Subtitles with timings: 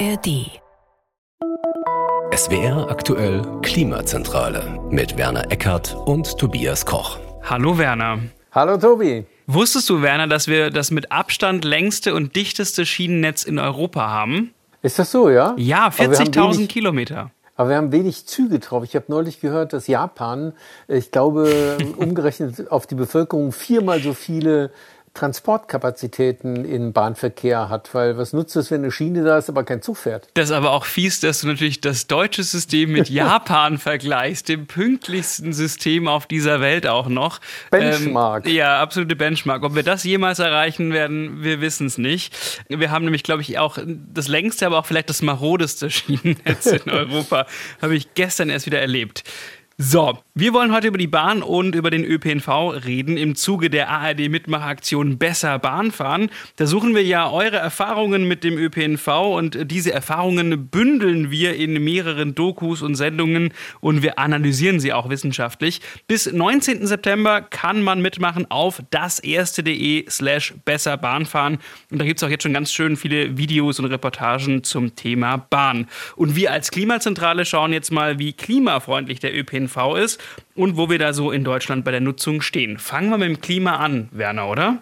[0.00, 0.50] ARD.
[2.34, 7.18] SWR aktuell Klimazentrale mit Werner Eckert und Tobias Koch.
[7.44, 8.18] Hallo Werner.
[8.50, 9.24] Hallo Tobi.
[9.46, 14.52] Wusstest du, Werner, dass wir das mit Abstand längste und dichteste Schienennetz in Europa haben?
[14.82, 15.54] Ist das so, ja?
[15.58, 17.30] Ja, 40.000 Kilometer.
[17.56, 18.82] Aber wir haben wenig Züge drauf.
[18.82, 20.54] Ich habe neulich gehört, dass Japan,
[20.88, 24.70] ich glaube, umgerechnet auf die Bevölkerung viermal so viele
[25.14, 29.80] Transportkapazitäten im Bahnverkehr hat, weil was nutzt es, wenn eine Schiene da ist, aber kein
[29.80, 30.28] Zug fährt?
[30.34, 34.66] Das ist aber auch fies, dass du natürlich das deutsche System mit Japan vergleichst, dem
[34.66, 37.40] pünktlichsten System auf dieser Welt auch noch.
[37.70, 38.46] Benchmark.
[38.46, 39.62] Ähm, ja, absolute Benchmark.
[39.62, 42.34] Ob wir das jemals erreichen werden, wir wissen es nicht.
[42.68, 43.78] Wir haben nämlich, glaube ich, auch
[44.12, 47.46] das längste, aber auch vielleicht das marodeste Schienennetz in Europa.
[47.80, 49.22] Habe ich gestern erst wieder erlebt.
[49.78, 52.48] So, wir wollen heute über die Bahn und über den ÖPNV
[52.84, 56.28] reden im Zuge der ARD-Mitmachaktion Besser Bahn fahren.
[56.56, 61.84] Da suchen wir ja eure Erfahrungen mit dem ÖPNV und diese Erfahrungen bündeln wir in
[61.84, 65.80] mehreren Dokus und Sendungen und wir analysieren sie auch wissenschaftlich.
[66.08, 66.86] Bis 19.
[66.86, 71.58] September kann man mitmachen auf das-erste.de slash besser Bahn fahren
[71.90, 75.36] und da gibt es auch jetzt schon ganz schön viele Videos und Reportagen zum Thema
[75.36, 75.86] Bahn.
[76.16, 80.23] Und wir als Klimazentrale schauen jetzt mal, wie klimafreundlich der ÖPNV ÖPNV ist
[80.54, 82.78] und wo wir da so in Deutschland bei der Nutzung stehen.
[82.78, 84.78] Fangen wir mit dem Klima an, Werner, oder?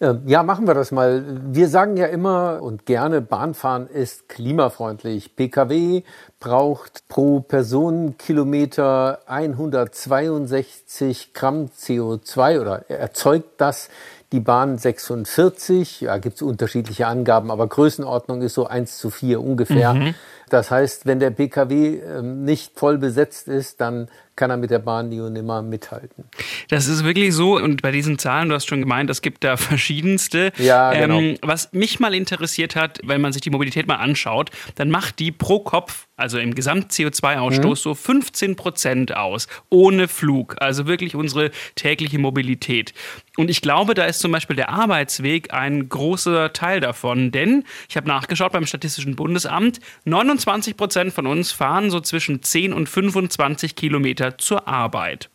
[0.00, 1.24] Äh, ja, machen wir das mal.
[1.50, 5.36] Wir sagen ja immer und gerne, Bahnfahren ist klimafreundlich.
[5.36, 6.02] Pkw
[6.40, 13.88] braucht pro Personenkilometer 162 Gramm CO2 oder erzeugt das
[14.34, 19.40] die Bahn 46, ja, gibt es unterschiedliche Angaben, aber Größenordnung ist so 1 zu 4
[19.40, 19.94] ungefähr.
[19.94, 20.14] Mhm.
[20.50, 24.80] Das heißt, wenn der Pkw ähm, nicht voll besetzt ist, dann kann er mit der
[24.80, 26.24] Bahn nie und nimmer mithalten.
[26.68, 27.56] Das ist wirklich so.
[27.56, 30.52] Und bei diesen Zahlen, du hast schon gemeint, es gibt da verschiedenste.
[30.58, 31.18] Ja, genau.
[31.18, 35.18] Ähm, was mich mal interessiert hat, wenn man sich die Mobilität mal anschaut, dann macht
[35.18, 37.74] die pro Kopf, also im Gesamt-CO2-Ausstoß, mhm.
[37.74, 39.46] so 15 Prozent aus.
[39.70, 40.56] Ohne Flug.
[40.58, 42.92] Also wirklich unsere tägliche Mobilität.
[43.36, 47.30] Und ich glaube, da ist zum Beispiel der Arbeitsweg ein großer Teil davon.
[47.30, 50.33] Denn ich habe nachgeschaut beim Statistischen Bundesamt, 29
[50.76, 55.30] Prozent von uns fahren so zwischen 10 und 25 Kilometer Kilometer zur Arbeit.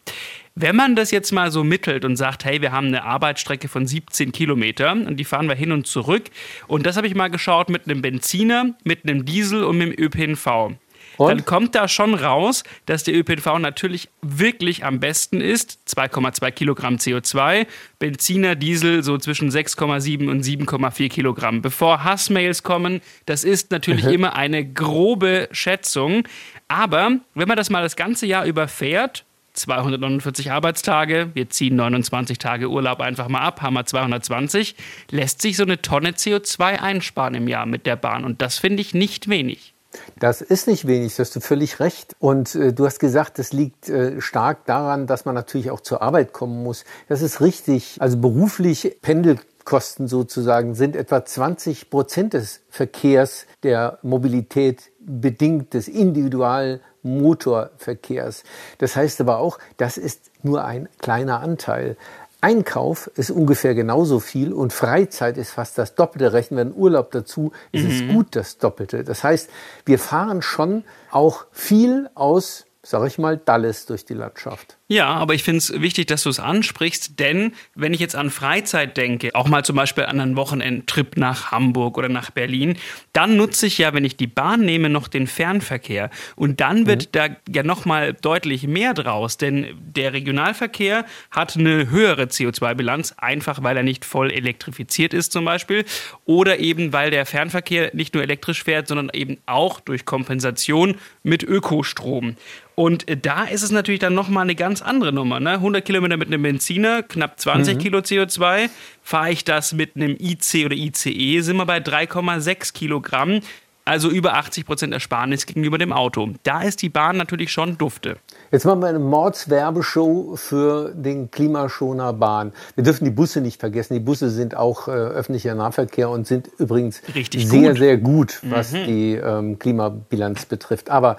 [0.55, 3.87] Wenn man das jetzt mal so mittelt und sagt, hey, wir haben eine Arbeitsstrecke von
[3.87, 6.23] 17 Kilometern und die fahren wir hin und zurück.
[6.67, 10.05] Und das habe ich mal geschaut mit einem Benziner, mit einem Diesel und mit dem
[10.05, 10.75] ÖPNV.
[11.19, 11.29] Und?
[11.29, 15.79] Dann kommt da schon raus, dass der ÖPNV natürlich wirklich am besten ist.
[15.85, 17.67] 2,2 Kilogramm CO2,
[17.99, 21.61] Benziner, Diesel so zwischen 6,7 und 7,4 Kilogramm.
[21.61, 24.11] Bevor Hassmails kommen, das ist natürlich mhm.
[24.11, 26.23] immer eine grobe Schätzung.
[26.69, 29.25] Aber wenn man das mal das ganze Jahr überfährt,
[29.55, 34.75] 249 Arbeitstage, wir ziehen 29 Tage Urlaub einfach mal ab, haben wir 220,
[35.11, 38.23] lässt sich so eine Tonne CO2 einsparen im Jahr mit der Bahn.
[38.23, 39.73] Und das finde ich nicht wenig.
[40.19, 42.15] Das ist nicht wenig, da hast du völlig recht.
[42.19, 46.01] Und äh, du hast gesagt, das liegt äh, stark daran, dass man natürlich auch zur
[46.01, 46.85] Arbeit kommen muss.
[47.07, 47.97] Das ist richtig.
[47.99, 58.43] Also beruflich Pendelkosten sozusagen sind etwa 20 Prozent des Verkehrs der Mobilität bedingt des Individualmotorverkehrs.
[58.77, 61.97] Das heißt aber auch, das ist nur ein kleiner Anteil.
[62.41, 66.31] Einkauf ist ungefähr genauso viel und Freizeit ist fast das Doppelte.
[66.31, 67.89] Rechnen wir einen Urlaub dazu, ist mhm.
[67.91, 69.03] es gut das Doppelte.
[69.03, 69.49] Das heißt,
[69.85, 74.78] wir fahren schon auch viel aus, sag ich mal, Dalles durch die Landschaft.
[74.91, 78.31] Ja, aber ich finde es wichtig, dass du es ansprichst, denn wenn ich jetzt an
[78.31, 82.75] Freizeit denke, auch mal zum Beispiel an einen Wochenendtrip nach Hamburg oder nach Berlin,
[83.13, 86.09] dann nutze ich ja, wenn ich die Bahn nehme, noch den Fernverkehr.
[86.35, 87.09] Und dann wird mhm.
[87.11, 93.77] da ja nochmal deutlich mehr draus, denn der Regionalverkehr hat eine höhere CO2-Bilanz, einfach weil
[93.77, 95.85] er nicht voll elektrifiziert ist zum Beispiel,
[96.25, 101.43] oder eben weil der Fernverkehr nicht nur elektrisch fährt, sondern eben auch durch Kompensation mit
[101.43, 102.37] Ökostrom.
[102.79, 105.39] Und da ist es natürlich dann nochmal eine ganz andere Nummer.
[105.39, 105.51] Ne?
[105.51, 107.79] 100 Kilometer mit einem Benziner, knapp 20 mhm.
[107.79, 108.69] Kilo CO2.
[109.01, 113.41] Fahre ich das mit einem IC oder ICE, sind wir bei 3,6 Kilogramm.
[113.89, 116.29] Also über 80 Prozent Ersparnis gegenüber dem Auto.
[116.43, 118.17] Da ist die Bahn natürlich schon dufte.
[118.51, 122.53] Jetzt machen wir eine Mordswerbeshow für den Klimaschoner Bahn.
[122.75, 123.95] Wir dürfen die Busse nicht vergessen.
[123.95, 127.79] Die Busse sind auch äh, öffentlicher Nahverkehr und sind übrigens Richtig sehr, gut.
[127.79, 128.85] sehr gut, was mhm.
[128.85, 130.91] die ähm, Klimabilanz betrifft.
[130.91, 131.17] Aber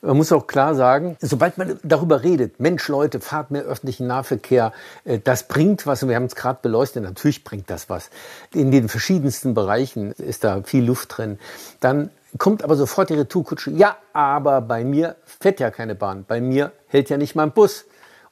[0.00, 4.72] man muss auch klar sagen, sobald man darüber redet, Mensch, Leute, fahrt mehr öffentlichen Nahverkehr,
[5.04, 8.10] äh, das bringt was und wir haben es gerade beleuchtet, natürlich bringt das was.
[8.54, 11.38] In den verschiedensten Bereichen ist da viel Luft drin.
[11.80, 16.40] Dann kommt aber sofort die Retourkutsche, ja, aber bei mir fährt ja keine Bahn, bei
[16.40, 17.84] mir hält ja nicht mein Bus.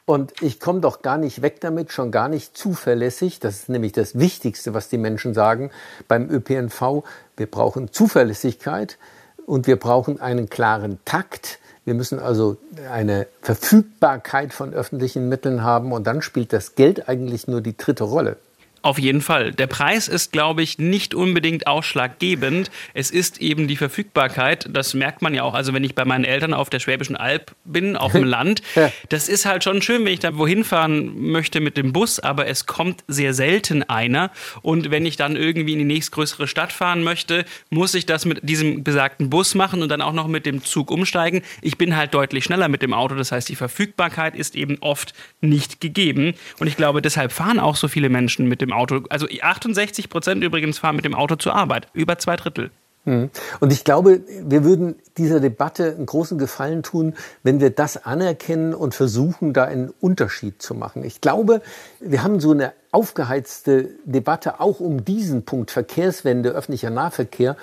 [0.08, 3.40] Und ich komme doch gar nicht weg damit, schon gar nicht zuverlässig.
[3.40, 5.72] Das ist nämlich das Wichtigste, was die Menschen sagen
[6.06, 7.02] beim ÖPNV.
[7.36, 8.98] Wir brauchen Zuverlässigkeit.
[9.46, 11.58] Und wir brauchen einen klaren Takt.
[11.84, 12.56] Wir müssen also
[12.90, 18.04] eine Verfügbarkeit von öffentlichen Mitteln haben und dann spielt das Geld eigentlich nur die dritte
[18.04, 18.36] Rolle.
[18.82, 19.52] Auf jeden Fall.
[19.52, 22.70] Der Preis ist, glaube ich, nicht unbedingt ausschlaggebend.
[22.94, 24.68] Es ist eben die Verfügbarkeit.
[24.70, 25.54] Das merkt man ja auch.
[25.54, 28.62] Also wenn ich bei meinen Eltern auf der Schwäbischen Alb bin, auf dem Land,
[29.08, 32.46] das ist halt schon schön, wenn ich da wohin fahren möchte mit dem Bus, aber
[32.46, 34.30] es kommt sehr selten einer.
[34.62, 38.48] Und wenn ich dann irgendwie in die nächstgrößere Stadt fahren möchte, muss ich das mit
[38.48, 41.42] diesem besagten Bus machen und dann auch noch mit dem Zug umsteigen.
[41.60, 43.16] Ich bin halt deutlich schneller mit dem Auto.
[43.16, 46.34] Das heißt, die Verfügbarkeit ist eben oft nicht gegeben.
[46.60, 49.00] Und ich glaube, deshalb fahren auch so viele Menschen mit dem Auto.
[49.10, 51.88] Also 68 Prozent übrigens fahren mit dem Auto zur Arbeit.
[51.92, 52.70] Über zwei Drittel.
[53.06, 53.30] Mhm.
[53.60, 58.74] Und ich glaube, wir würden dieser Debatte einen großen Gefallen tun, wenn wir das anerkennen
[58.74, 61.04] und versuchen, da einen Unterschied zu machen.
[61.04, 61.62] Ich glaube,
[62.00, 67.56] wir haben so eine aufgeheizte Debatte auch um diesen Punkt Verkehrswende, öffentlicher Nahverkehr,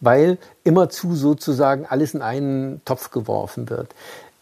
[0.00, 3.94] weil immerzu sozusagen alles in einen Topf geworfen wird.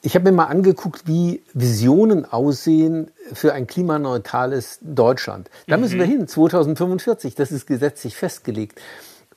[0.05, 5.49] Ich habe mir mal angeguckt, wie Visionen aussehen für ein klimaneutrales Deutschland.
[5.69, 6.11] Da müssen wir mhm.
[6.11, 8.81] hin, 2045, das ist gesetzlich festgelegt.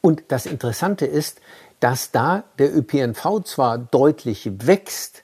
[0.01, 1.39] Und das Interessante ist,
[1.79, 5.23] dass da der ÖPNV zwar deutlich wächst,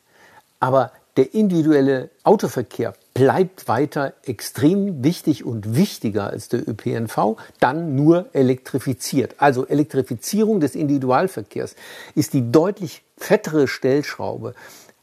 [0.59, 8.29] aber der individuelle Autoverkehr bleibt weiter extrem wichtig und wichtiger als der ÖPNV, dann nur
[8.33, 9.35] elektrifiziert.
[9.39, 11.75] Also Elektrifizierung des Individualverkehrs
[12.15, 14.53] ist die deutlich fettere Stellschraube.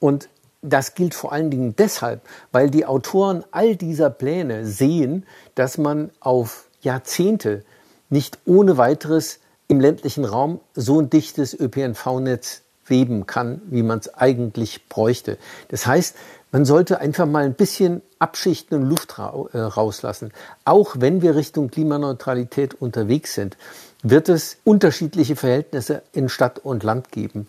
[0.01, 0.29] Und
[0.63, 2.21] das gilt vor allen Dingen deshalb,
[2.53, 5.25] weil die Autoren all dieser Pläne sehen,
[5.55, 7.65] dass man auf Jahrzehnte
[8.11, 14.15] nicht ohne weiteres im ländlichen Raum so ein dichtes ÖPNV-Netz weben kann, wie man es
[14.15, 15.37] eigentlich bräuchte.
[15.69, 16.17] Das heißt,
[16.51, 20.33] man sollte einfach mal ein bisschen abschichten und Luft äh, rauslassen.
[20.65, 23.59] Auch wenn wir Richtung Klimaneutralität unterwegs sind,
[24.03, 27.49] wird es unterschiedliche Verhältnisse in Stadt und Land geben.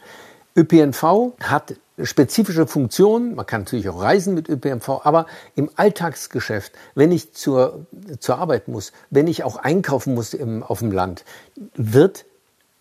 [0.57, 3.35] ÖPNV hat spezifische Funktionen.
[3.35, 5.25] Man kann natürlich auch reisen mit ÖPNV, aber
[5.55, 7.85] im Alltagsgeschäft, wenn ich zur,
[8.19, 11.25] zur Arbeit muss, wenn ich auch einkaufen muss im, auf dem Land,
[11.75, 12.25] wird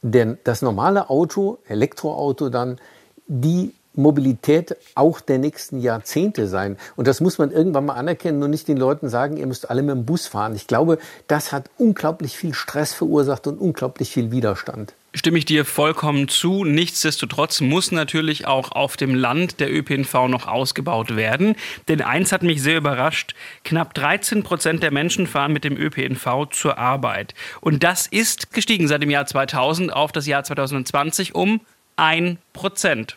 [0.02, 2.78] denn das normale Auto, Elektroauto dann
[3.26, 6.76] die Mobilität auch der nächsten Jahrzehnte sein.
[6.94, 9.82] Und das muss man irgendwann mal anerkennen und nicht den Leuten sagen, ihr müsst alle
[9.82, 10.54] mit dem Bus fahren.
[10.54, 15.64] Ich glaube, das hat unglaublich viel Stress verursacht und unglaublich viel Widerstand stimme ich dir
[15.64, 16.64] vollkommen zu.
[16.64, 21.56] Nichtsdestotrotz muss natürlich auch auf dem Land der ÖPNV noch ausgebaut werden.
[21.88, 23.34] Denn eins hat mich sehr überrascht.
[23.64, 27.34] Knapp 13 Prozent der Menschen fahren mit dem ÖPNV zur Arbeit.
[27.60, 31.60] Und das ist gestiegen seit dem Jahr 2000 auf das Jahr 2020 um
[31.96, 33.16] 1 Prozent.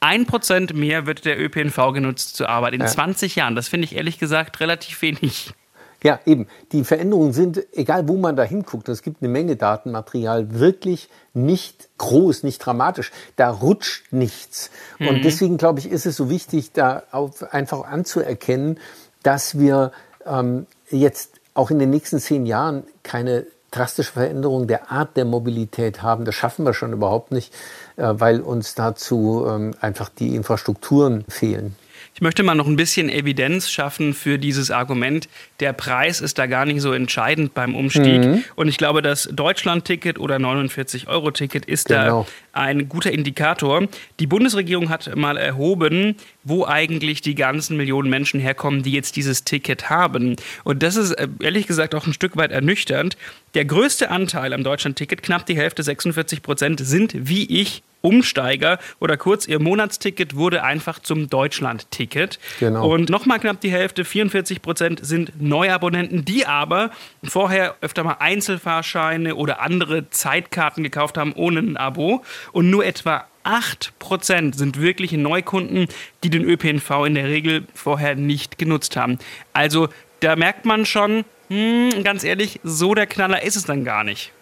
[0.00, 2.86] Ein Prozent mehr wird der ÖPNV genutzt zur Arbeit in ja.
[2.86, 3.54] 20 Jahren.
[3.54, 5.52] Das finde ich ehrlich gesagt relativ wenig.
[6.02, 6.46] Ja, eben.
[6.72, 11.88] Die Veränderungen sind, egal wo man da hinguckt, es gibt eine Menge Datenmaterial, wirklich nicht
[11.98, 13.12] groß, nicht dramatisch.
[13.36, 14.70] Da rutscht nichts.
[14.98, 15.08] Mhm.
[15.08, 17.02] Und deswegen, glaube ich, ist es so wichtig, da
[17.50, 18.78] einfach anzuerkennen,
[19.22, 19.92] dass wir
[20.24, 26.02] ähm, jetzt auch in den nächsten zehn Jahren keine drastische Veränderung der Art der Mobilität
[26.02, 26.24] haben.
[26.24, 27.52] Das schaffen wir schon überhaupt nicht,
[27.96, 31.76] äh, weil uns dazu ähm, einfach die Infrastrukturen fehlen.
[32.20, 35.26] Ich möchte mal noch ein bisschen Evidenz schaffen für dieses Argument.
[35.58, 38.22] Der Preis ist da gar nicht so entscheidend beim Umstieg.
[38.22, 38.44] Mhm.
[38.56, 42.26] Und ich glaube, das Deutschland-Ticket oder 49-Euro-Ticket ist genau.
[42.52, 43.88] da ein guter Indikator.
[44.18, 49.44] Die Bundesregierung hat mal erhoben, wo eigentlich die ganzen Millionen Menschen herkommen, die jetzt dieses
[49.44, 50.36] Ticket haben.
[50.64, 53.16] Und das ist äh, ehrlich gesagt auch ein Stück weit ernüchternd.
[53.54, 59.16] Der größte Anteil am Deutschland-Ticket, knapp die Hälfte, 46 Prozent, sind wie ich Umsteiger oder
[59.16, 62.38] kurz ihr Monatsticket wurde einfach zum Deutschland-Ticket.
[62.58, 62.90] Genau.
[62.90, 66.90] Und nochmal knapp die Hälfte, 44 Prozent, sind Neuabonnenten, die aber
[67.22, 72.24] vorher öfter mal Einzelfahrscheine oder andere Zeitkarten gekauft haben ohne ein Abo.
[72.52, 75.88] Und nur etwa 8 Prozent sind wirkliche Neukunden,
[76.22, 79.18] die den ÖPNV in der Regel vorher nicht genutzt haben.
[79.52, 79.88] Also
[80.20, 84.32] da merkt man schon, hm, ganz ehrlich, so der Knaller ist es dann gar nicht.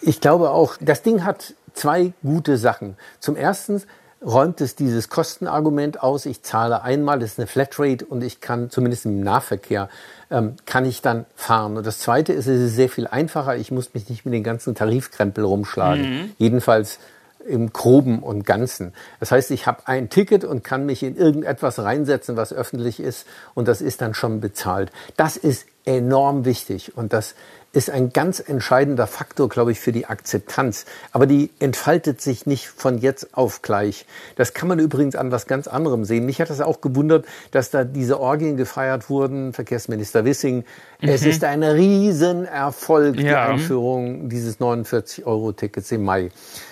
[0.00, 2.96] Ich glaube auch, das Ding hat zwei gute Sachen.
[3.20, 3.82] Zum ersten
[4.24, 6.26] räumt es dieses Kostenargument aus.
[6.26, 9.88] Ich zahle einmal, das ist eine Flatrate und ich kann zumindest im Nahverkehr
[10.30, 11.76] ähm, kann ich dann fahren.
[11.76, 13.56] Und das Zweite ist, es ist sehr viel einfacher.
[13.56, 16.02] Ich muss mich nicht mit den ganzen Tarifkrempel rumschlagen.
[16.02, 16.30] Mhm.
[16.38, 16.98] Jedenfalls
[17.46, 18.92] im Groben und Ganzen.
[19.20, 23.26] Das heißt, ich habe ein Ticket und kann mich in irgendetwas reinsetzen, was öffentlich ist
[23.54, 24.90] und das ist dann schon bezahlt.
[25.16, 27.34] Das ist enorm wichtig und das
[27.72, 30.86] ist ein ganz entscheidender Faktor, glaube ich, für die Akzeptanz.
[31.12, 34.06] Aber die entfaltet sich nicht von jetzt auf gleich.
[34.36, 36.24] Das kann man übrigens an was ganz anderem sehen.
[36.24, 39.52] Mich hat das auch gewundert, dass da diese Orgien gefeiert wurden.
[39.52, 40.64] Verkehrsminister Wissing.
[41.00, 41.08] Mhm.
[41.08, 43.22] Es ist ein Riesenerfolg, ja.
[43.22, 46.30] die Einführung dieses 49-Euro-Tickets im Mai.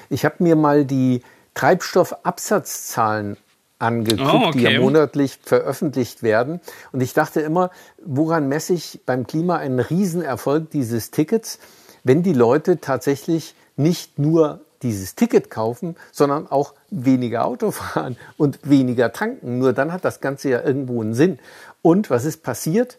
[0.08, 1.23] Ich habe mir mal die
[1.54, 3.37] Treibstoffabsatzzahlen
[3.78, 4.59] angeguckt, oh, okay.
[4.59, 6.61] die ja monatlich veröffentlicht werden.
[6.92, 7.71] Und ich dachte immer,
[8.04, 11.59] woran messe ich beim Klima einen Riesenerfolg dieses Tickets,
[12.04, 18.59] wenn die Leute tatsächlich nicht nur dieses Ticket kaufen, sondern auch weniger Auto fahren und
[18.62, 19.59] weniger tanken.
[19.59, 21.38] Nur dann hat das Ganze ja irgendwo einen Sinn.
[21.83, 22.99] Und was ist passiert?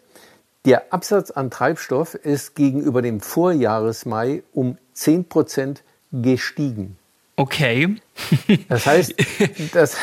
[0.64, 5.82] Der Absatz an Treibstoff ist gegenüber dem Vorjahresmai um 10 Prozent
[6.12, 6.97] gestiegen.
[7.38, 7.96] Okay.
[8.68, 9.14] Das heißt,
[9.72, 9.96] das,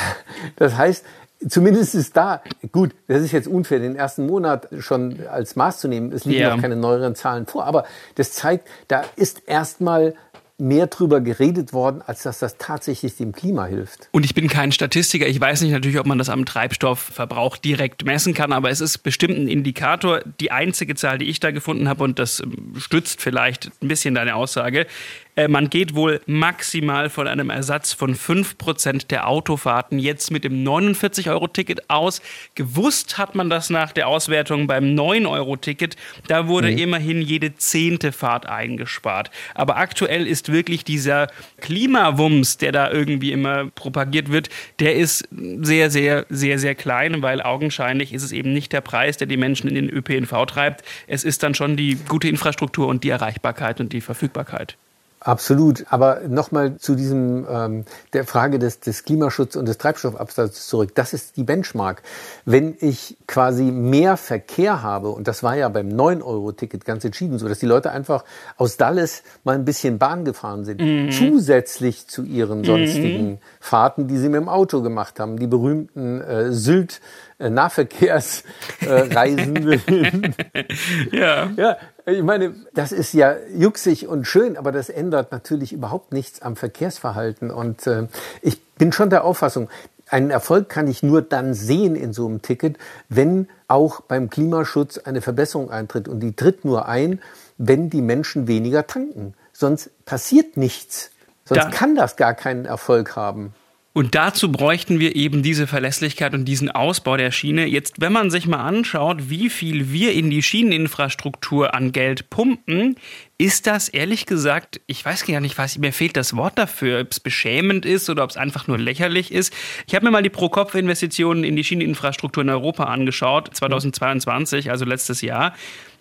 [0.55, 1.05] das heißt,
[1.49, 5.89] zumindest ist da, gut, das ist jetzt unfair, den ersten Monat schon als Maß zu
[5.89, 6.13] nehmen.
[6.13, 6.55] Es liegen ja.
[6.55, 7.83] noch keine neueren Zahlen vor, aber
[8.15, 10.15] das zeigt, da ist erstmal
[10.57, 14.07] mehr drüber geredet worden, als dass das tatsächlich dem Klima hilft.
[14.11, 15.27] Und ich bin kein Statistiker.
[15.27, 18.99] Ich weiß nicht natürlich, ob man das am Treibstoffverbrauch direkt messen kann, aber es ist
[18.99, 20.21] bestimmt ein Indikator.
[20.39, 22.41] Die einzige Zahl, die ich da gefunden habe, und das
[22.77, 24.87] stützt vielleicht ein bisschen deine Aussage,
[25.35, 30.63] äh, man geht wohl maximal von einem Ersatz von 5% der Autofahrten jetzt mit dem
[30.63, 32.21] 49-Euro-Ticket aus.
[32.55, 35.95] Gewusst hat man das nach der Auswertung beim 9-Euro-Ticket.
[36.27, 36.77] Da wurde mhm.
[36.77, 39.31] immerhin jede zehnte Fahrt eingespart.
[39.53, 41.27] Aber aktuell ist wirklich dieser
[41.59, 44.49] Klimawumms, der da irgendwie immer propagiert wird,
[44.79, 49.17] der ist sehr, sehr, sehr, sehr klein, weil augenscheinlich ist es eben nicht der Preis,
[49.17, 50.83] der die Menschen in den ÖPNV treibt.
[51.07, 54.77] Es ist dann schon die gute Infrastruktur und die Erreichbarkeit und die Verfügbarkeit.
[55.25, 55.85] Absolut.
[55.89, 60.93] Aber nochmal zu diesem ähm, der Frage des, des Klimaschutzes und des Treibstoffabsatzes zurück.
[60.93, 62.03] Das ist die Benchmark.
[62.45, 67.49] Wenn ich quasi mehr Verkehr habe, und das war ja beim 9-Euro-Ticket ganz entschieden so,
[67.49, 68.23] dass die Leute einfach
[68.57, 71.09] aus Dallas mal ein bisschen Bahn gefahren sind, mhm.
[71.09, 73.39] zusätzlich zu ihren sonstigen mhm.
[73.59, 77.01] Fahrten, die sie mit dem Auto gemacht haben, die berühmten äh, Sylt
[77.37, 80.33] Nahverkehrsreisenden.
[80.53, 80.65] Äh,
[81.11, 81.49] ja.
[81.57, 81.75] ja.
[82.07, 86.55] Ich meine, das ist ja jucksig und schön, aber das ändert natürlich überhaupt nichts am
[86.55, 87.49] Verkehrsverhalten.
[87.49, 88.07] Und äh,
[88.43, 89.69] ich bin schon der Auffassung,
[90.07, 92.77] einen Erfolg kann ich nur dann sehen in so einem Ticket,
[93.09, 96.07] wenn auch beim Klimaschutz eine Verbesserung eintritt.
[96.07, 97.21] Und die tritt nur ein,
[97.57, 99.33] wenn die Menschen weniger tanken.
[99.51, 101.09] Sonst passiert nichts.
[101.45, 103.55] Sonst da, kann das gar keinen Erfolg haben.
[103.97, 107.65] Und dazu bräuchten wir eben diese Verlässlichkeit und diesen Ausbau der Schiene.
[107.65, 112.97] Jetzt, wenn man sich mal anschaut, wie viel wir in die Schieneninfrastruktur an Geld pumpen,
[113.37, 117.11] ist das ehrlich gesagt, ich weiß gar nicht, was, mir fehlt das Wort dafür, ob
[117.13, 119.53] es beschämend ist oder ob es einfach nur lächerlich ist.
[119.87, 125.21] Ich habe mir mal die Pro-Kopf-Investitionen in die Schieneninfrastruktur in Europa angeschaut, 2022, also letztes
[125.21, 125.55] Jahr.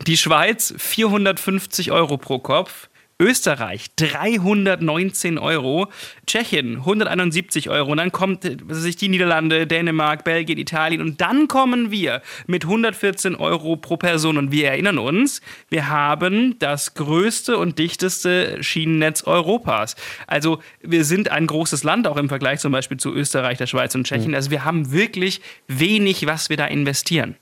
[0.05, 2.89] Die Schweiz 450 Euro pro Kopf.
[3.21, 5.88] Österreich 319 Euro,
[6.26, 11.90] Tschechien 171 Euro und dann kommt sich die Niederlande, Dänemark, Belgien, Italien und dann kommen
[11.90, 15.40] wir mit 114 Euro pro Person und wir erinnern uns,
[15.71, 19.94] wir haben das größte und dichteste Schienennetz Europas.
[20.26, 23.94] Also wir sind ein großes Land auch im Vergleich zum Beispiel zu Österreich, der Schweiz
[23.94, 24.30] und Tschechien.
[24.30, 24.35] Mhm.
[24.35, 27.37] Also wir haben wirklich wenig, was wir da investieren.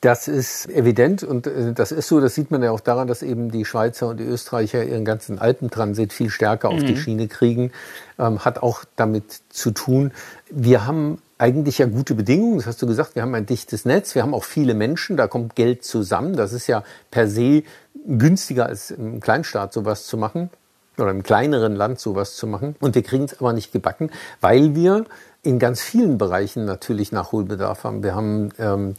[0.00, 3.22] Das ist evident und äh, das ist so, das sieht man ja auch daran, dass
[3.22, 6.86] eben die Schweizer und die Österreicher ihren ganzen Alpentransit viel stärker auf mhm.
[6.86, 7.72] die Schiene kriegen,
[8.18, 10.12] ähm, hat auch damit zu tun.
[10.50, 14.14] Wir haben eigentlich ja gute Bedingungen, das hast du gesagt, wir haben ein dichtes Netz,
[14.14, 17.64] wir haben auch viele Menschen, da kommt Geld zusammen, das ist ja per se
[18.06, 20.50] günstiger als im Kleinstaat sowas zu machen
[20.96, 22.76] oder im kleineren Land sowas zu machen.
[22.80, 25.04] Und wir kriegen es aber nicht gebacken, weil wir
[25.42, 28.02] in ganz vielen Bereichen natürlich Nachholbedarf haben.
[28.02, 28.94] Wir haben ähm,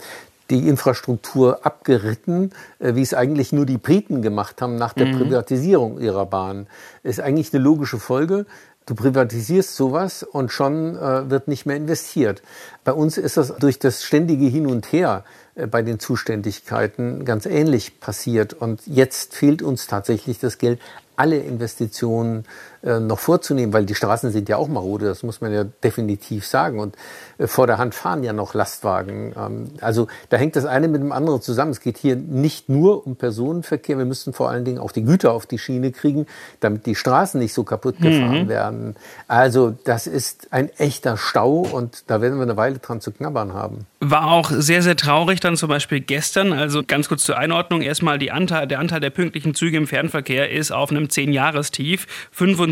[0.50, 5.18] die Infrastruktur abgeritten, äh, wie es eigentlich nur die Briten gemacht haben nach der mhm.
[5.18, 6.68] Privatisierung ihrer Bahn.
[7.04, 8.46] Ist eigentlich eine logische Folge.
[8.86, 12.42] Du privatisierst sowas und schon äh, wird nicht mehr investiert.
[12.84, 17.46] Bei uns ist das durch das ständige Hin und Her äh, bei den Zuständigkeiten ganz
[17.46, 18.54] ähnlich passiert.
[18.54, 20.80] Und jetzt fehlt uns tatsächlich das Geld,
[21.16, 22.46] alle Investitionen
[22.84, 26.46] äh, noch vorzunehmen, weil die Straßen sind ja auch marode, das muss man ja definitiv
[26.46, 26.80] sagen.
[26.80, 26.96] Und
[27.38, 29.34] äh, vor der Hand fahren ja noch Lastwagen.
[29.38, 31.72] Ähm, also da hängt das eine mit dem anderen zusammen.
[31.72, 35.34] Es geht hier nicht nur um Personenverkehr, wir müssen vor allen Dingen auch die Güter
[35.34, 36.26] auf die Schiene kriegen,
[36.60, 38.50] damit die Straßen nicht so kaputt gefahren mhm.
[38.50, 38.96] werden.
[39.28, 43.54] Also das ist ein echter Stau und da werden wir eine Weile dran zu knabbern
[43.54, 43.86] haben.
[44.00, 46.54] War auch sehr, sehr traurig dann zum Beispiel gestern.
[46.54, 47.82] Also ganz kurz zur Einordnung.
[47.82, 52.08] Erstmal die Anteil, der Anteil der pünktlichen Züge im Fernverkehr ist auf einem 10-Jahrestief.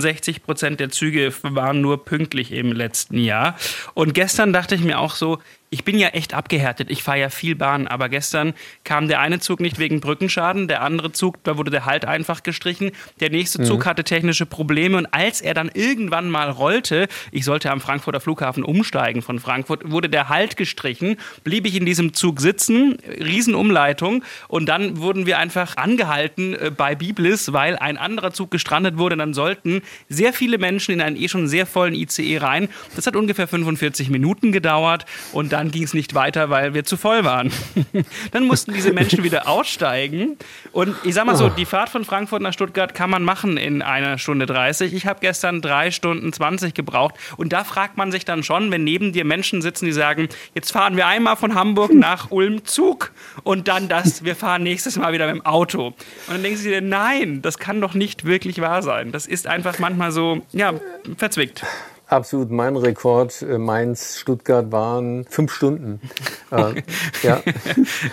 [0.02, 3.58] 65 Prozent der Züge waren nur pünktlich im letzten Jahr.
[3.94, 5.40] Und gestern dachte ich mir auch so,
[5.70, 6.90] ich bin ja echt abgehärtet.
[6.90, 8.54] Ich fahre ja viel Bahn, aber gestern
[8.86, 12.44] kam der eine Zug nicht wegen Brückenschaden, der andere Zug, da wurde der Halt einfach
[12.44, 12.92] gestrichen.
[13.20, 13.86] Der nächste Zug mhm.
[13.86, 18.64] hatte technische Probleme und als er dann irgendwann mal rollte, ich sollte am Frankfurter Flughafen
[18.64, 24.68] umsteigen von Frankfurt, wurde der Halt gestrichen, blieb ich in diesem Zug sitzen, Riesenumleitung und
[24.68, 29.18] dann wurden wir einfach angehalten äh, bei Biblis, weil ein anderer Zug gestrandet wurde.
[29.18, 32.70] Dann sollten sehr viele Menschen in einen eh schon sehr vollen ICE rein.
[32.96, 36.98] Das hat ungefähr 45 Minuten gedauert und dann ging es nicht weiter, weil wir zu
[36.98, 37.52] voll waren.
[38.32, 40.38] dann mussten diese Menschen wieder aussteigen.
[40.72, 43.82] Und ich sag mal so, die Fahrt von Frankfurt nach Stuttgart kann man machen in
[43.82, 44.94] einer Stunde 30.
[44.94, 47.16] Ich habe gestern drei Stunden 20 gebraucht.
[47.38, 50.72] Und da fragt man sich dann schon, wenn neben dir Menschen sitzen, die sagen, jetzt
[50.72, 53.12] fahren wir einmal von Hamburg nach Ulm Zug
[53.42, 55.88] und dann das, wir fahren nächstes Mal wieder mit dem Auto.
[55.88, 55.96] Und
[56.28, 59.12] dann denken sie dir, nein, das kann doch nicht wirklich wahr sein.
[59.12, 60.76] Das ist einfach manchmal so, ja,
[61.18, 61.64] verzwickt.
[62.08, 63.42] Absolut mein Rekord.
[63.42, 66.02] Äh, Mainz, Stuttgart waren fünf Stunden.
[66.50, 66.82] Äh,
[67.24, 67.42] ja.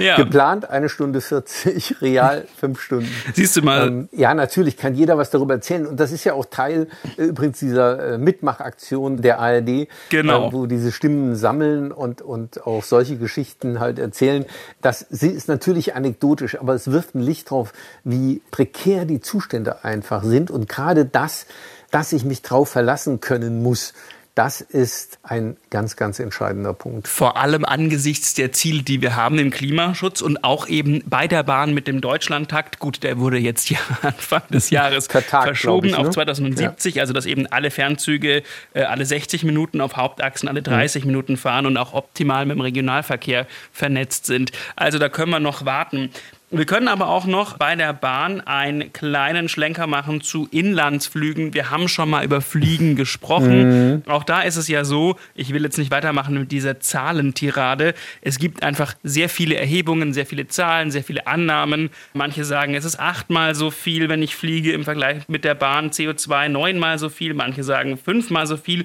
[0.01, 0.17] ja.
[0.17, 3.09] Geplant eine Stunde 40, real fünf Stunden.
[3.33, 3.87] Siehst du mal.
[3.87, 5.87] Ähm, ja, natürlich kann jeder was darüber erzählen.
[5.87, 10.49] Und das ist ja auch Teil äh, übrigens dieser äh, Mitmachaktion der ARD, genau.
[10.49, 14.47] Äh, wo diese Stimmen sammeln und, und auch solche Geschichten halt erzählen.
[14.83, 17.73] Das ist natürlich anekdotisch, aber es wirft ein Licht drauf,
[18.03, 20.51] wie prekär die Zustände einfach sind.
[20.51, 21.47] Und gerade das,
[21.95, 23.95] dass ich mich drauf verlassen können muss.
[24.35, 27.07] Das ist ein ganz, ganz entscheidender Punkt.
[27.07, 31.45] Vor allem angesichts der Ziele, die wir haben im Klimaschutz und auch eben bei der
[31.45, 32.81] Bahn mit dem Deutschlandtakt.
[32.81, 35.99] Gut, der wurde jetzt ja Anfang des Jahres Vertagt, verschoben ich, ne?
[36.01, 37.03] auf 2070, ja.
[37.03, 41.11] also dass eben alle Fernzüge äh, alle 60 Minuten auf Hauptachsen, alle 30 mhm.
[41.13, 44.51] Minuten fahren und auch optimal mit dem Regionalverkehr vernetzt sind.
[44.75, 46.11] Also da können wir noch warten.
[46.51, 51.53] Wir können aber auch noch bei der Bahn einen kleinen Schlenker machen zu Inlandsflügen.
[51.53, 53.95] Wir haben schon mal über Fliegen gesprochen.
[53.95, 54.03] Mhm.
[54.07, 57.95] Auch da ist es ja so, ich will jetzt nicht weitermachen mit dieser Zahlentirade.
[58.21, 61.91] Es gibt einfach sehr viele Erhebungen, sehr viele Zahlen, sehr viele Annahmen.
[62.13, 65.91] Manche sagen, es ist achtmal so viel, wenn ich fliege im Vergleich mit der Bahn.
[65.91, 67.35] CO2 neunmal so viel.
[67.35, 68.85] Manche sagen fünfmal so viel.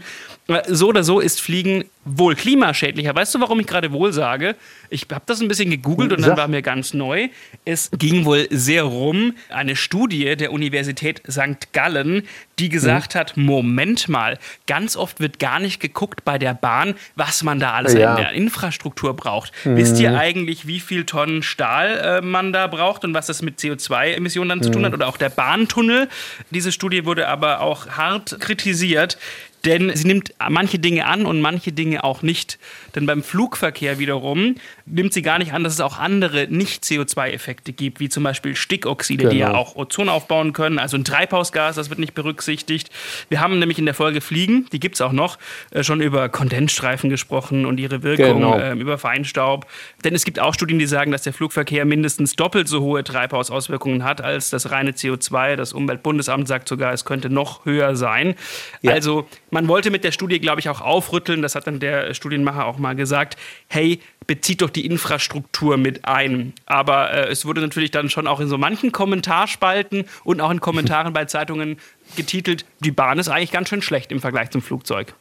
[0.67, 1.83] So oder so ist Fliegen
[2.17, 3.13] wohl klimaschädlicher.
[3.15, 4.55] Weißt du, warum ich gerade wohl sage?
[4.89, 7.29] Ich habe das ein bisschen gegoogelt und dann war mir ganz neu.
[7.65, 11.71] Es ging wohl sehr rum, eine Studie der Universität St.
[11.73, 12.23] Gallen,
[12.57, 13.19] die gesagt mhm.
[13.19, 14.37] hat, Moment mal,
[14.67, 18.11] ganz oft wird gar nicht geguckt bei der Bahn, was man da alles ja.
[18.11, 19.51] in der Infrastruktur braucht.
[19.63, 19.77] Mhm.
[19.77, 23.59] Wisst ihr eigentlich, wie viel Tonnen Stahl äh, man da braucht und was das mit
[23.59, 24.63] CO2-Emissionen dann mhm.
[24.63, 24.91] zu tun hat?
[24.91, 24.97] Mhm.
[24.97, 26.09] Oder auch der Bahntunnel.
[26.49, 29.17] Diese Studie wurde aber auch hart kritisiert.
[29.65, 32.59] Denn sie nimmt manche Dinge an und manche Dinge auch nicht.
[32.95, 37.99] Denn beim Flugverkehr wiederum nimmt sie gar nicht an, dass es auch andere Nicht-CO2-Effekte gibt,
[37.99, 39.31] wie zum Beispiel Stickoxide, genau.
[39.31, 39.59] die ja genau.
[39.59, 40.79] auch Ozon aufbauen können.
[40.79, 42.89] Also ein Treibhausgas, das wird nicht berücksichtigt.
[43.29, 45.37] Wir haben nämlich in der Folge Fliegen, die gibt es auch noch,
[45.71, 48.57] äh, schon über Kondensstreifen gesprochen und ihre Wirkung, genau.
[48.57, 49.67] äh, über Feinstaub.
[50.03, 54.03] Denn es gibt auch Studien, die sagen, dass der Flugverkehr mindestens doppelt so hohe Treibhausauswirkungen
[54.03, 55.55] hat als das reine CO2.
[55.55, 58.35] Das Umweltbundesamt sagt sogar, es könnte noch höher sein.
[58.81, 58.93] Ja.
[58.93, 62.65] Also man wollte mit der Studie, glaube ich, auch aufrütteln, das hat dann der Studienmacher
[62.65, 66.53] auch mal gesagt, hey, bezieht doch die Infrastruktur mit ein.
[66.65, 70.59] Aber äh, es wurde natürlich dann schon auch in so manchen Kommentarspalten und auch in
[70.59, 71.79] Kommentaren bei Zeitungen
[72.15, 75.13] getitelt, die Bahn ist eigentlich ganz schön schlecht im Vergleich zum Flugzeug.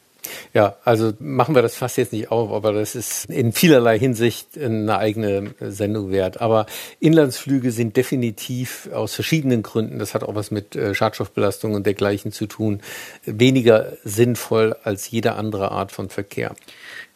[0.53, 4.59] Ja, also machen wir das fast jetzt nicht auf, aber das ist in vielerlei Hinsicht
[4.59, 6.41] eine eigene Sendung wert.
[6.41, 6.67] Aber
[7.01, 12.33] Inlandsflüge sind definitiv aus verschiedenen Gründen, das hat auch was mit äh, Schadstoffbelastung und dergleichen
[12.33, 12.81] zu tun,
[13.25, 16.55] weniger sinnvoll als jede andere Art von Verkehr.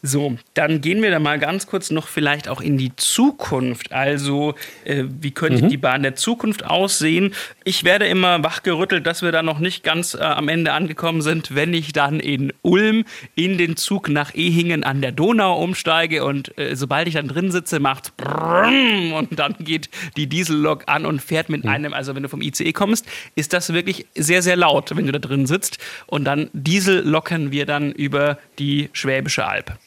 [0.04, 3.92] So, dann gehen wir da mal ganz kurz noch vielleicht auch in die Zukunft.
[3.92, 5.68] Also, äh, wie könnte mhm.
[5.68, 7.34] die Bahn der Zukunft aussehen?
[7.62, 11.54] Ich werde immer wachgerüttelt, dass wir da noch nicht ganz äh, am Ende angekommen sind,
[11.54, 13.04] wenn ich dann in Ulm
[13.36, 17.52] in den Zug nach Ehingen an der Donau umsteige und äh, sobald ich dann drin
[17.52, 21.70] sitze, macht und dann geht die Diesellok an und fährt mit mhm.
[21.70, 25.12] einem, also wenn du vom ICE kommst, ist das wirklich sehr, sehr laut, wenn du
[25.12, 25.78] da drin sitzt.
[26.06, 29.78] Und dann Diesel locken wir dann über die Schwäbische Alb.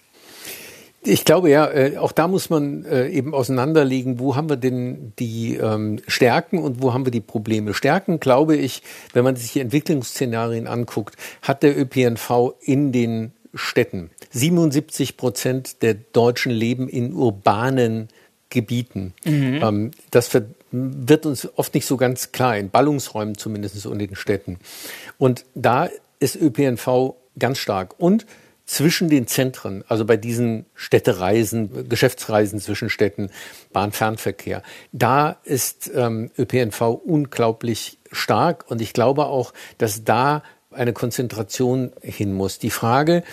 [1.06, 5.13] Ich glaube ja, äh, auch da muss man äh, eben auseinanderlegen, wo haben wir denn
[5.20, 7.74] die ähm, Stärken und wo haben wir die Probleme.
[7.74, 8.82] Stärken, glaube ich,
[9.13, 14.10] wenn man sich die Entwicklungsszenarien anguckt, hat der ÖPNV in den Städten.
[14.32, 18.10] 77 Prozent der Deutschen leben in urbanen
[18.50, 19.13] Gebieten.
[19.24, 19.60] Mhm.
[19.62, 20.32] Ähm, das
[20.72, 24.58] wird uns oft nicht so ganz klar, in Ballungsräumen zumindest und in den Städten.
[25.18, 25.89] Und da
[26.20, 27.96] ist ÖPNV ganz stark.
[27.98, 28.26] Und
[28.65, 33.30] zwischen den Zentren, also bei diesen Städtereisen, Geschäftsreisen zwischen Städten,
[33.71, 41.93] Bahnfernverkehr, da ist ähm, ÖPNV unglaublich stark und ich glaube auch, dass da eine Konzentration
[42.01, 42.60] hin muss.
[42.60, 43.23] Die Frage,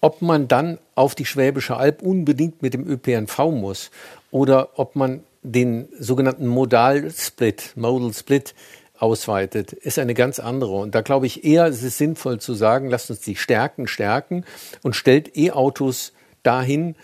[0.00, 3.90] ob man dann auf die Schwäbische Alb unbedingt mit dem ÖPNV muss
[4.30, 8.54] oder ob man den sogenannten Modal-Split, Modal-Split
[8.98, 10.76] ausweitet, ist eine ganz andere.
[10.76, 14.44] Und da glaube ich eher, es ist sinnvoll zu sagen, lasst uns die Stärken stärken
[14.82, 16.96] und stellt E-Autos dahin,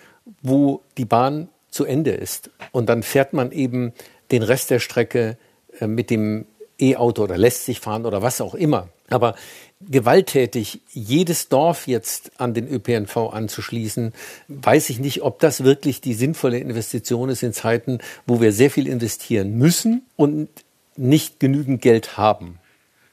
[0.43, 2.51] wo die Bahn zu Ende ist.
[2.73, 3.93] Und dann fährt man eben
[4.31, 5.37] den Rest der Strecke
[5.81, 6.47] äh, mit dem
[6.79, 8.89] E-Auto oder lässt sich fahren oder was auch immer.
[9.11, 9.35] Aber
[9.81, 14.13] gewalttätig jedes Dorf jetzt an den ÖPNV anzuschließen,
[14.49, 18.71] weiß ich nicht, ob das wirklich die sinnvolle Investition ist in Zeiten, wo wir sehr
[18.71, 20.49] viel investieren müssen und
[20.97, 22.59] nicht genügend Geld haben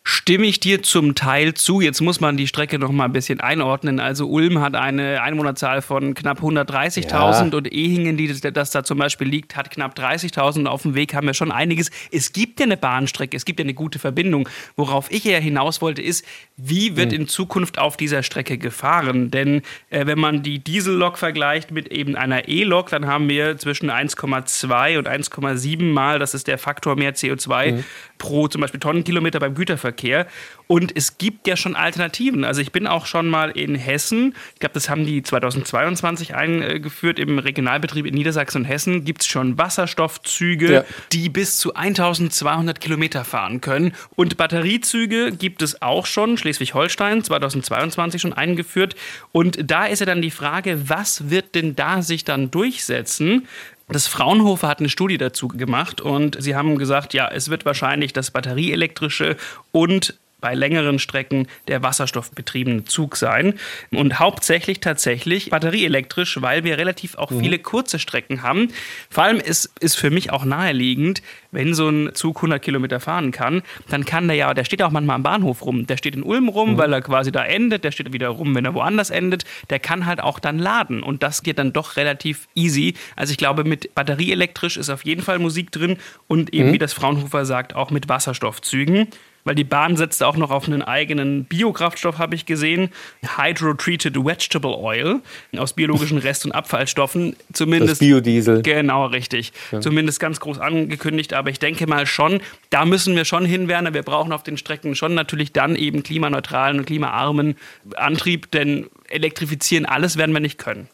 [0.04, 1.80] stimme ich dir zum Teil zu.
[1.80, 4.00] Jetzt muss man die Strecke noch mal ein bisschen einordnen.
[4.00, 7.58] Also Ulm hat eine Einwohnerzahl von knapp 130.000 ja.
[7.58, 10.66] und Ehingen, die das, das, da zum Beispiel liegt, hat knapp 30.000.
[10.66, 11.92] Auf dem Weg haben wir schon einiges.
[12.12, 14.50] Es gibt ja eine Bahnstrecke, es gibt ja eine gute Verbindung.
[14.76, 16.26] Worauf ich eher hinaus wollte, ist,
[16.58, 17.22] wie wird hm.
[17.22, 19.30] in Zukunft auf dieser Strecke gefahren?
[19.30, 19.62] Denn
[19.92, 24.98] äh, wenn man die Diesellok vergleicht mit eben einer E-Lok, dann haben wir zwischen 1,2
[24.98, 27.84] und 1,7 Mal, das ist der Faktor mehr CO2 hm.
[28.18, 30.28] pro zum Beispiel Tonnenkilometer beim Güterverkehr Verkehr.
[30.72, 32.46] Und es gibt ja schon Alternativen.
[32.46, 37.20] Also ich bin auch schon mal in Hessen, ich glaube, das haben die 2022 eingeführt,
[37.20, 40.84] im Regionalbetrieb in Niedersachsen und Hessen gibt es schon Wasserstoffzüge, ja.
[41.12, 43.92] die bis zu 1200 Kilometer fahren können.
[44.16, 48.96] Und Batteriezüge gibt es auch schon, Schleswig-Holstein 2022 schon eingeführt.
[49.34, 53.46] Und da ist ja dann die Frage, was wird denn da sich dann durchsetzen?
[53.92, 58.14] Das Fraunhofer hat eine Studie dazu gemacht und sie haben gesagt, ja, es wird wahrscheinlich
[58.14, 59.36] das batterieelektrische
[59.72, 63.54] und bei längeren Strecken der wasserstoffbetriebene Zug sein.
[63.92, 67.40] Und hauptsächlich tatsächlich batterieelektrisch, weil wir relativ auch mhm.
[67.40, 68.70] viele kurze Strecken haben.
[69.10, 73.32] Vor allem ist, ist für mich auch naheliegend, wenn so ein Zug 100 Kilometer fahren
[73.32, 75.86] kann, dann kann der ja, der steht auch manchmal am Bahnhof rum.
[75.86, 76.78] Der steht in Ulm rum, mhm.
[76.78, 77.84] weil er quasi da endet.
[77.84, 79.44] Der steht wieder rum, wenn er woanders endet.
[79.70, 81.04] Der kann halt auch dann laden.
[81.04, 82.96] Und das geht dann doch relativ easy.
[83.16, 86.74] Also ich glaube, mit batterieelektrisch ist auf jeden Fall Musik drin und eben, mhm.
[86.74, 89.08] wie das Fraunhofer sagt, auch mit Wasserstoffzügen
[89.44, 92.90] weil die Bahn setzt auch noch auf einen eigenen Biokraftstoff, habe ich gesehen.
[93.38, 95.22] Hydro-Treated Vegetable Oil
[95.58, 97.36] aus biologischen Rest- und Abfallstoffen.
[97.54, 97.94] Zumindest.
[97.94, 98.62] Das Biodiesel.
[98.62, 99.54] Genau, richtig.
[99.72, 99.82] Ja.
[99.82, 101.34] Zumindest ganz groß angekündigt.
[101.34, 103.94] Aber ich denke mal schon, da müssen wir schon hin, Werner.
[103.94, 107.56] Wir brauchen auf den Strecken schon natürlich dann eben klimaneutralen und klimaarmen
[107.96, 110.88] Antrieb, denn elektrifizieren alles werden wir nicht können.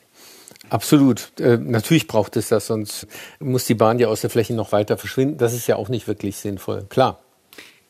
[0.70, 1.32] Absolut.
[1.40, 3.08] Äh, natürlich braucht es das, sonst
[3.40, 5.38] muss die Bahn ja aus der Fläche noch weiter verschwinden.
[5.38, 6.86] Das ist ja auch nicht wirklich sinnvoll.
[6.90, 7.20] Klar.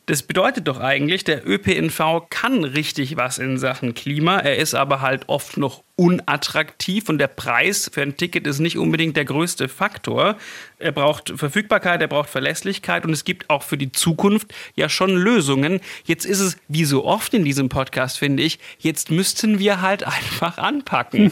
[0.07, 4.39] Das bedeutet doch eigentlich, der ÖPNV kann richtig was in Sachen Klima.
[4.39, 8.77] Er ist aber halt oft noch unattraktiv und der Preis für ein Ticket ist nicht
[8.77, 10.37] unbedingt der größte Faktor.
[10.77, 15.09] Er braucht Verfügbarkeit, er braucht Verlässlichkeit und es gibt auch für die Zukunft ja schon
[15.09, 15.81] Lösungen.
[16.05, 20.03] Jetzt ist es, wie so oft in diesem Podcast, finde ich, jetzt müssten wir halt
[20.07, 21.31] einfach anpacken.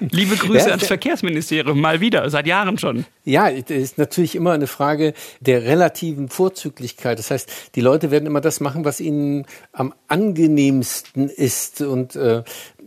[0.00, 3.06] Liebe Grüße ans Verkehrsministerium, mal wieder, seit Jahren schon.
[3.24, 7.18] Ja, das ist natürlich immer eine Frage der relativen Vorzüglichkeit.
[7.18, 12.42] Das heißt, die Leute werden immer das machen, was ihnen am angenehmsten ist und äh,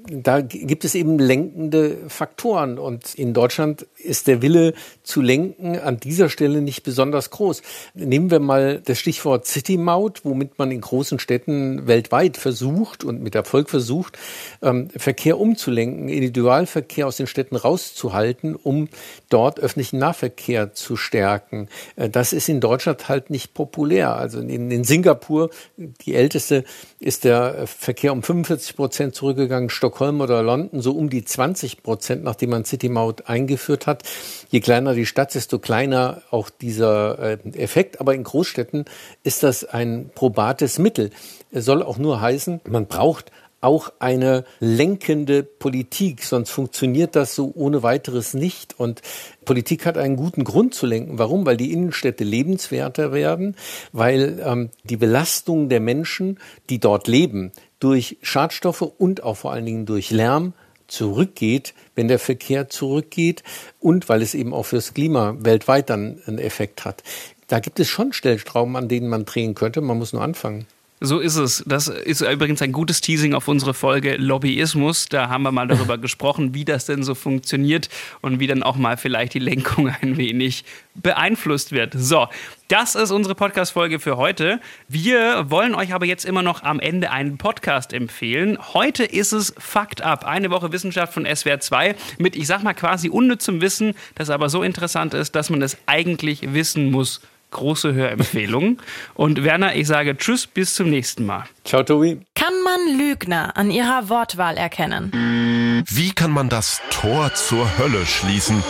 [0.09, 2.77] da gibt es eben lenkende Faktoren.
[2.77, 7.61] Und in Deutschland ist der Wille zu lenken an dieser Stelle nicht besonders groß.
[7.93, 13.21] Nehmen wir mal das Stichwort City Maut, womit man in großen Städten weltweit versucht und
[13.21, 14.17] mit Erfolg versucht,
[14.61, 18.89] ähm, Verkehr umzulenken, Individualverkehr aus den Städten rauszuhalten, um
[19.29, 21.67] dort öffentlichen Nahverkehr zu stärken.
[21.95, 24.15] Äh, das ist in Deutschland halt nicht populär.
[24.15, 26.63] Also in, in Singapur, die älteste,
[26.99, 29.69] ist der Verkehr um 45 Prozent zurückgegangen.
[29.69, 34.03] Stockholm oder London so um die 20 Prozent, nachdem man City Maut eingeführt hat.
[34.49, 38.01] Je kleiner die Stadt, desto kleiner auch dieser äh, Effekt.
[38.01, 38.85] Aber in Großstädten
[39.23, 41.11] ist das ein probates Mittel.
[41.51, 43.31] Es soll auch nur heißen, man braucht
[43.65, 48.79] auch eine lenkende Politik, sonst funktioniert das so ohne weiteres nicht.
[48.79, 49.01] Und
[49.43, 51.17] Politik hat einen guten Grund zu lenken.
[51.17, 51.47] Warum?
[51.47, 53.55] Weil die Innenstädte lebenswerter werden,
[53.91, 57.51] weil ähm, die Belastung der Menschen, die dort leben,
[57.85, 60.53] durch Schadstoffe und auch vor allen Dingen durch Lärm
[60.87, 63.43] zurückgeht, wenn der Verkehr zurückgeht
[63.79, 67.03] und weil es eben auch fürs Klima weltweit dann einen Effekt hat.
[67.47, 69.81] Da gibt es schon Stellstrauben, an denen man drehen könnte.
[69.81, 70.65] Man muss nur anfangen.
[71.01, 71.61] So ist es.
[71.67, 75.07] Das ist übrigens ein gutes Teasing auf unsere Folge Lobbyismus.
[75.09, 77.89] Da haben wir mal darüber gesprochen, wie das denn so funktioniert
[78.21, 80.63] und wie dann auch mal vielleicht die Lenkung ein wenig
[80.95, 81.93] beeinflusst wird.
[81.97, 82.27] So,
[82.69, 84.61] das ist unsere Podcast-Folge für heute.
[84.87, 88.57] Wir wollen euch aber jetzt immer noch am Ende einen Podcast empfehlen.
[88.73, 92.73] Heute ist es Fakt Up, eine Woche Wissenschaft von SWR 2 mit, ich sag mal,
[92.73, 97.19] quasi unnützem Wissen, das aber so interessant ist, dass man es eigentlich wissen muss
[97.55, 98.81] große Hörempfehlung.
[99.15, 101.45] Und Werner, ich sage Tschüss, bis zum nächsten Mal.
[101.63, 102.19] Ciao, Tobi.
[102.35, 105.83] Kann man Lügner an ihrer Wortwahl erkennen?
[105.87, 108.63] Wie kann man das Tor zur Hölle schließen?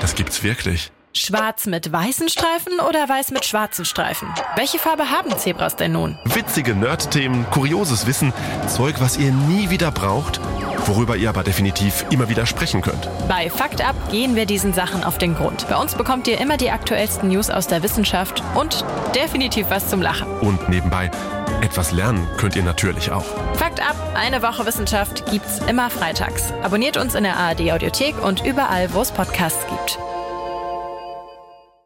[0.00, 0.92] Das gibt's wirklich.
[1.14, 4.28] Schwarz mit weißen Streifen oder weiß mit schwarzen Streifen?
[4.56, 6.18] Welche Farbe haben Zebras denn nun?
[6.24, 8.32] Witzige Nerd-Themen, kurioses Wissen,
[8.68, 10.40] Zeug, was ihr nie wieder braucht,
[10.88, 13.08] worüber ihr aber definitiv immer wieder sprechen könnt.
[13.28, 15.68] Bei Fakt Up gehen wir diesen Sachen auf den Grund.
[15.68, 20.02] Bei uns bekommt ihr immer die aktuellsten News aus der Wissenschaft und definitiv was zum
[20.02, 20.26] Lachen.
[20.40, 21.10] Und nebenbei,
[21.60, 23.24] etwas lernen könnt ihr natürlich auch.
[23.54, 26.52] Fakt Up, eine Woche Wissenschaft gibt's immer freitags.
[26.62, 29.98] Abonniert uns in der ARD Audiothek und überall, wo es Podcasts gibt.